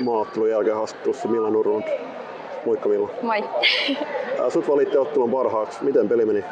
[0.00, 1.84] maaottelun jälkeen haastattelussa Milla Nurlund.
[2.66, 3.08] Moikka Milla.
[3.22, 3.44] Moi.
[4.48, 5.84] Sut valitti ottelun parhaaksi.
[5.84, 6.44] Miten peli meni?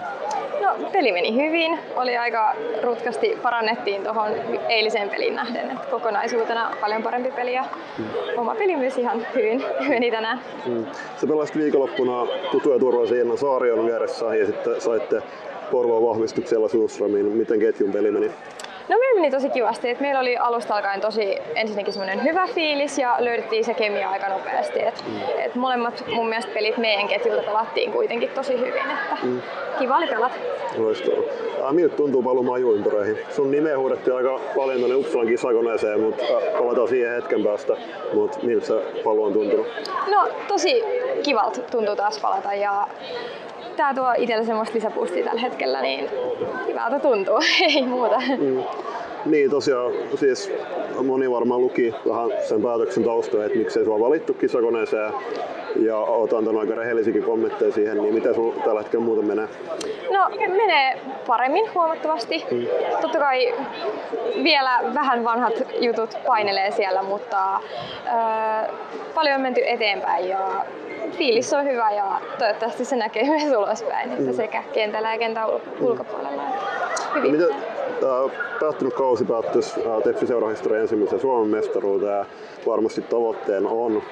[0.61, 1.79] No, peli meni hyvin.
[1.97, 4.31] Oli aika rutkasti parannettiin tuohon
[4.69, 5.71] eiliseen peliin nähden.
[5.71, 7.65] Et kokonaisuutena paljon parempi peli ja
[7.99, 8.05] mm.
[8.37, 10.41] oma peli myös ihan hyvin meni tänään.
[10.67, 10.87] Mm.
[11.21, 15.23] Sä pelasit viikonloppuna tutuja turvallisia Jenna Saarion vieressä ja sitten saitte
[15.71, 17.27] Porvoon vahvistuksella Suusramiin.
[17.27, 18.31] Miten ketjun peli meni?
[18.89, 19.89] No meillä meni tosi kivasti.
[19.89, 24.29] Et meillä oli alusta alkaen tosi ensinnäkin semmoinen hyvä fiilis ja löydettiin se kemia aika
[24.29, 24.83] nopeasti.
[24.83, 25.21] Et, mm.
[25.39, 28.83] et molemmat mun mielestä pelit meidän ketjulta pelattiin kuitenkin tosi hyvin.
[28.91, 29.43] Että mm.
[29.79, 30.35] Kiva oli pelata.
[30.77, 31.73] Loistavaa.
[31.73, 33.19] miltä tuntuu palumaan juintoreihin?
[33.31, 36.25] Sun nimeä huudettiin aika paljon tuonne Uppsalan kisakoneeseen, mutta
[36.59, 37.77] palataan siihen hetken päästä.
[38.13, 39.67] Mutta miltä se palu on tuntunut?
[40.11, 40.83] No tosi
[41.23, 42.87] kivalta tuntuu taas palata ja
[43.77, 46.11] tää tuo itselle semmoista lisäpuustia tällä hetkellä, niin
[46.67, 47.39] hyvältä tuntuu,
[47.75, 48.23] ei muuta.
[48.39, 48.63] Mm.
[49.27, 50.53] Niin tosiaan, siis
[51.05, 55.13] moni varmaan luki vähän sen päätöksen taustaa, että miksei sua valittu kisakoneeseen
[55.77, 59.49] ja oot antanut aika rehellisikin kommentteja siihen, niin miten sun tällä hetkellä muuten menee?
[60.11, 62.45] No menee paremmin huomattavasti.
[62.51, 62.67] Mm.
[63.01, 63.55] Totta kai
[64.45, 68.71] vielä vähän vanhat jutut painelee siellä, mutta äh,
[69.15, 70.65] paljon on menty eteenpäin ja
[71.11, 74.37] fiilis on hyvä ja toivottavasti se näkyy myös ulospäin, että mm.
[74.37, 75.49] sekä kentällä ja kentän
[75.81, 76.43] ulkopuolella.
[77.15, 77.33] Hyvin.
[77.33, 77.55] No, mitä,
[78.61, 82.25] päättynyt kausi päättyisi Tepsi seurahistorian ensimmäisen Suomen mestaruuteen ja
[82.67, 84.03] varmasti tavoitteena on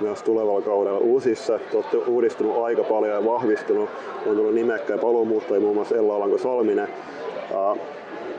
[0.00, 1.58] myös tulevalla kaudella uusissa.
[1.58, 3.90] Te olette uudistunut aika paljon ja vahvistunut.
[4.26, 6.88] On tullut nimekkäin paluumuuttajia, muun muassa Ella Alanko Salminen.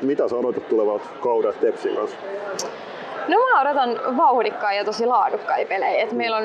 [0.02, 2.18] Mitä sä odotat tulevalta kaudelta Tepsin kanssa?
[3.28, 6.04] No mä odotan vauhdikkaita ja tosi laadukkaita pelejä.
[6.04, 6.44] Et meillä on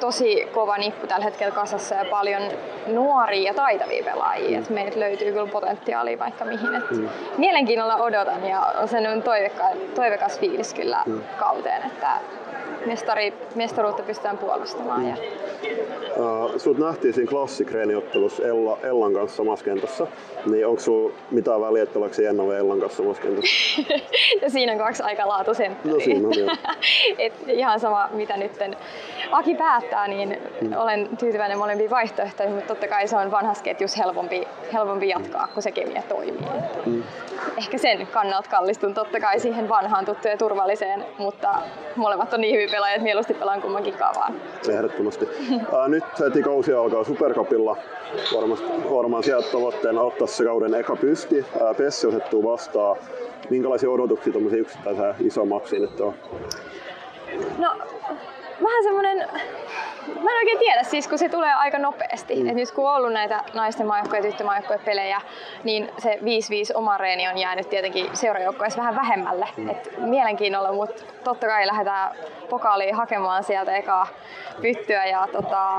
[0.00, 2.42] tosi kova nippu tällä hetkellä kasassa ja paljon
[2.86, 4.58] nuoria ja taitavia pelaajia.
[4.58, 4.64] Mm.
[4.64, 6.74] Et meiltä löytyy kyllä potentiaalia vaikka mihin.
[6.74, 7.08] Et mm.
[7.38, 11.20] Mielenkiinnolla odotan ja on sen toivekas, toivekas fiilis kyllä mm.
[11.38, 12.08] kauteen, että
[12.86, 15.00] mestari, mestaruutta pystytään puolustamaan.
[15.00, 15.08] Mm.
[15.08, 15.16] Ja...
[16.16, 20.06] Uh, sut nähtiin siinä klassikreeniottelussa Ella, Ellan kanssa samassa kentässä,
[20.46, 23.82] niin onko sulla mitään väliä, että ollaanko Jenna vai Ellan kanssa samassa kentässä?
[24.42, 25.94] ja siinä on kaksi aika laatusenttariä.
[25.94, 26.58] No siinä on,
[27.18, 28.76] Et ihan sama mitä nytten
[29.32, 30.72] Aki päättää, niin mm.
[30.76, 35.62] olen tyytyväinen molempiin vaihtoehtoihin, mutta totta kai se on vanhassa ketjussa helpompi, helpompi jatkaa, kun
[35.62, 36.48] se kemia toimii.
[36.86, 37.02] Mm.
[37.58, 41.54] Ehkä sen kannalta kallistun totta kai siihen vanhaan tuttuun ja turvalliseen, mutta
[41.96, 44.34] molemmat on niin hyvin pelaajia, että mieluusti pelaan kummankin kavaan.
[44.68, 45.28] Ehdottomasti.
[45.88, 47.76] Nyt heti kausi alkaa Supercupilla.
[48.34, 51.46] Varmasti, varmaan sieltä tavoitteena ottaa se kauden eka pysti.
[51.76, 52.96] Pessi osettuu vastaan.
[53.50, 56.14] Minkälaisia odotuksia tuommoisia yksittäisiä ison maksiin nyt on?
[57.58, 57.72] No
[58.62, 59.18] vähän semmoinen,
[60.06, 62.34] mä en oikein tiedä, siis kun se tulee aika nopeasti.
[62.34, 62.48] Mm.
[62.48, 65.20] Et nyt kun on ollut näitä naisten maajoukkoja ja tyttömaajoukkojen pelejä,
[65.64, 66.20] niin se 5-5
[66.74, 69.48] oma reeni on jäänyt tietenkin seurajoukkoissa vähän vähemmälle.
[69.56, 69.68] Mm.
[69.68, 72.16] Et mielenkiinnolla, mutta totta kai lähdetään
[72.50, 74.06] pokaaliin hakemaan sieltä ekaa
[74.62, 75.06] pyttyä.
[75.06, 75.76] Ja tota,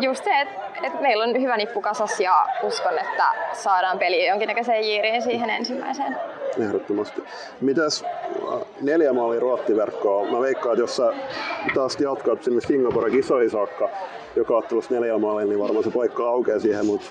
[0.00, 4.84] just se, että et meillä on hyvä nippu kasas ja uskon, että saadaan peli jonkinnäköiseen
[4.84, 6.16] jiiriin siihen ensimmäiseen.
[6.60, 7.22] Ehdottomasti.
[7.60, 10.30] Mitäs äh, neljä maalia ruottiverkkoa?
[10.30, 11.12] Mä veikkaan, että jos sä
[11.74, 13.88] taas jatkat sinne Singapore kisoihin saakka
[14.36, 17.06] joka ottelussa neljä maalia, niin varmaan se paikka aukeaa siihen, mutta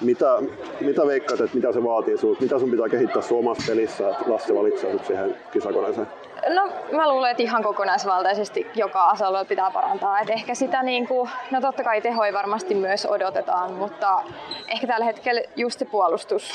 [0.00, 0.38] mitä,
[0.80, 2.42] mitä veikkaat, että mitä se vaatii sinulta?
[2.42, 6.06] Mitä sun pitää kehittää sun omassa pelissä, että Lasse valitsee sut siihen kisakoneeseen?
[6.48, 10.20] No mä luulen, että ihan kokonaisvaltaisesti joka asalla pitää parantaa.
[10.20, 14.22] Et ehkä sitä niin kuin, no totta kai tehoi varmasti myös odotetaan, mutta
[14.68, 16.52] ehkä tällä hetkellä just se puolustus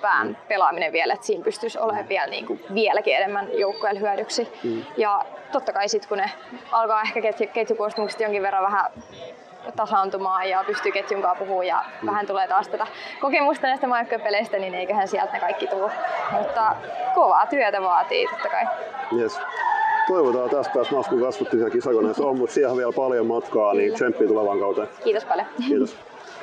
[0.00, 4.48] pään pelaaminen vielä, että siinä pystyisi olemaan vielä niin kuin vieläkin enemmän joukkueelle hyödyksi.
[4.64, 4.82] Mm.
[4.96, 6.30] Ja totta kai sitten kun ne
[6.72, 7.20] alkaa ehkä
[7.52, 7.76] ketju,
[8.18, 8.90] jonkin verran vähän
[9.76, 12.06] tasaantumaan ja pystyy ketjun kanssa puhumaan ja mm.
[12.06, 12.86] vähän tulee taas tätä
[13.20, 15.92] kokemusta näistä maajoukkuepeleistä, niin eiköhän sieltä ne kaikki tule.
[16.32, 16.76] Mutta
[17.14, 18.66] kovaa työtä vaatii totta kai.
[19.18, 19.40] Yes.
[20.08, 24.60] Toivotaan tästä päästä Maskun kasvattiin kisakoneessa on, mutta siihen vielä paljon matkaa, niin tsemppiä tulevaan
[24.60, 24.88] kauteen.
[25.04, 25.46] Kiitos paljon.
[25.68, 25.96] Kiitos.